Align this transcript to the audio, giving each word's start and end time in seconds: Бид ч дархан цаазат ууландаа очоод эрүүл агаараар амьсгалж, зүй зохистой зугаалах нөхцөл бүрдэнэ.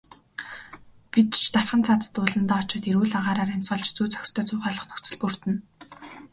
Бид 1.11 1.29
ч 1.41 1.43
дархан 1.53 1.81
цаазат 1.85 2.15
ууландаа 2.21 2.59
очоод 2.63 2.85
эрүүл 2.89 3.13
агаараар 3.19 3.51
амьсгалж, 3.55 3.89
зүй 3.93 4.07
зохистой 4.09 4.45
зугаалах 4.47 4.85
нөхцөл 4.87 5.17
бүрдэнэ. 5.21 5.57